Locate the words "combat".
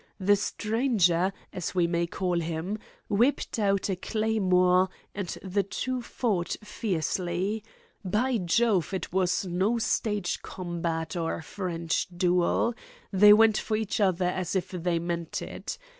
10.41-11.15